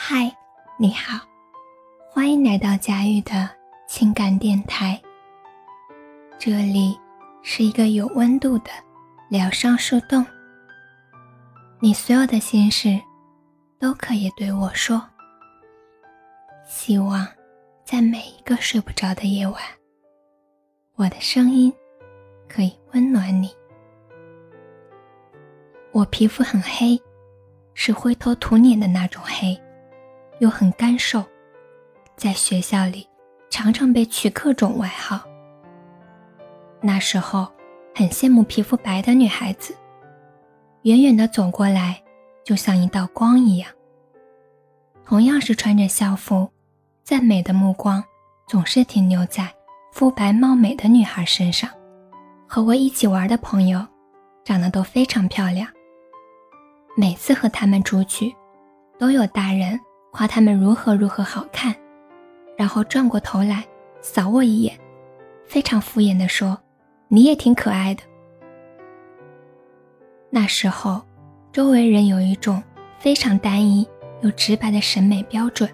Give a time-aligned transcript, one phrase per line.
[0.00, 0.32] 嗨，
[0.78, 1.26] 你好，
[2.08, 3.50] 欢迎来到佳玉的
[3.88, 4.98] 情感电台。
[6.38, 6.96] 这里
[7.42, 8.70] 是一个有温度的
[9.28, 10.24] 疗伤树洞，
[11.80, 12.98] 你所有的心事
[13.80, 15.02] 都可以对我说。
[16.64, 17.26] 希望
[17.84, 19.60] 在每一个睡不着的夜晚，
[20.94, 21.74] 我的声音
[22.48, 23.50] 可以温暖你。
[25.90, 26.98] 我皮肤很黑，
[27.74, 29.60] 是灰头土脸的那种黑。
[30.40, 31.24] 又很干瘦，
[32.16, 33.08] 在学校里
[33.50, 35.20] 常常被取各种外号。
[36.80, 37.46] 那时候
[37.94, 39.74] 很羡慕皮肤白的女孩子，
[40.82, 42.00] 远远的走过来
[42.44, 43.70] 就像一道光一样。
[45.04, 46.48] 同样是穿着校服，
[47.02, 48.04] 赞美的目光
[48.46, 49.52] 总是停留在
[49.92, 51.68] 肤白貌美的女孩身上。
[52.46, 53.84] 和我一起玩的朋友，
[54.44, 55.66] 长得都非常漂亮。
[56.96, 58.34] 每次和他们出去，
[58.98, 59.78] 都有大人。
[60.10, 61.74] 夸他们如何如何好看，
[62.56, 63.64] 然后转过头来
[64.00, 64.76] 扫我一眼，
[65.46, 66.58] 非常敷衍地说
[67.08, 68.02] ：“你也挺可爱的。”
[70.30, 71.02] 那时候，
[71.52, 72.62] 周围人有一种
[72.98, 73.86] 非常单一
[74.22, 75.68] 又直白的审美标准：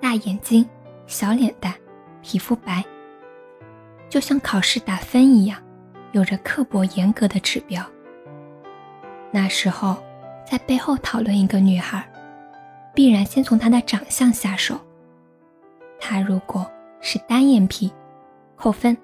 [0.00, 0.66] 大眼睛、
[1.06, 1.74] 小脸蛋、
[2.22, 2.84] 皮肤白，
[4.08, 5.60] 就像考试打分一样，
[6.12, 7.84] 有着刻薄严格的指标。
[9.30, 9.96] 那时候，
[10.44, 12.08] 在背后讨论一个女孩。
[12.94, 14.78] 必然先从他的长相下手。
[15.98, 17.92] 他如果是单眼皮，
[18.56, 18.94] 扣分；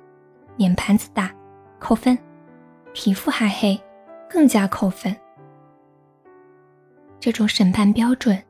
[0.56, 1.34] 脸盘子大，
[1.78, 2.16] 扣分；
[2.92, 3.80] 皮肤还黑，
[4.28, 5.14] 更加扣分。
[7.20, 8.42] 这种审判标准，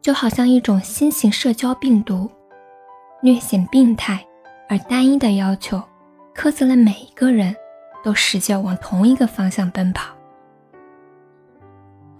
[0.00, 2.30] 就好像一种新型社交病毒，
[3.20, 4.24] 略显病态
[4.68, 5.82] 而单一的要求，
[6.34, 7.54] 苛责了每一个人
[8.02, 10.14] 都使劲往同一个方向奔跑。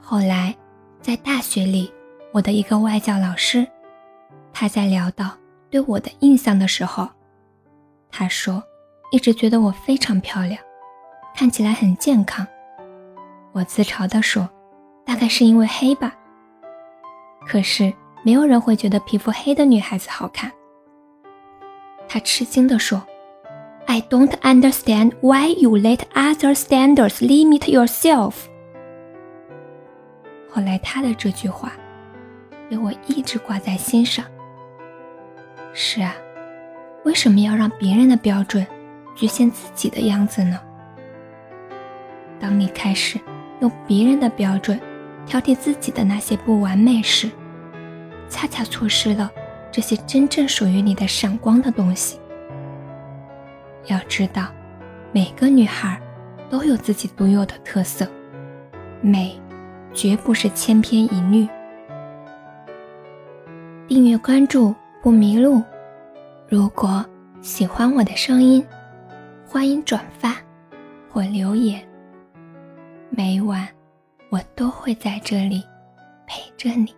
[0.01, 0.57] 后来，
[1.01, 1.93] 在大学里。
[2.33, 3.67] 我的一个外教老师，
[4.53, 5.31] 他在聊到
[5.71, 7.09] 对我的印象的时候，
[8.11, 8.63] 他说，
[9.11, 10.61] 一直觉得我非常漂亮，
[11.35, 12.47] 看起来很健康。
[13.53, 14.49] 我自嘲地说，
[15.07, 16.15] 大概是因为黑吧。
[17.47, 17.93] 可是
[18.23, 20.53] 没有人会觉得皮肤黑的女孩子好看。
[22.07, 23.03] 他吃惊地说
[23.87, 28.35] ，I don't understand why you let other standards limit yourself。
[30.51, 31.73] 后来他的这句话。
[32.69, 34.25] 被我一直挂在心上。
[35.73, 36.15] 是啊，
[37.05, 38.67] 为什么要让别人的标准
[39.15, 40.59] 局限自己的样子呢？
[42.41, 43.19] 当你开始
[43.61, 44.81] 用别人的标准
[45.27, 47.31] 挑剔自己的那些不完美时，
[48.29, 49.31] 恰恰错失了
[49.71, 52.21] 这些真正属于你的闪光的东西。
[53.87, 54.49] 要知道，
[55.13, 56.01] 每个女孩
[56.49, 58.07] 都有自己独有的特色，
[59.01, 59.41] 美
[59.93, 61.49] 绝不是千篇一律。
[63.89, 65.63] 订阅关注不迷路。
[66.47, 67.03] 如果
[67.41, 68.63] 喜欢我的声音，
[69.47, 70.37] 欢迎转发
[71.09, 71.83] 或留言。
[73.09, 73.67] 每晚
[74.29, 75.65] 我都会在这里
[76.27, 76.95] 陪着你。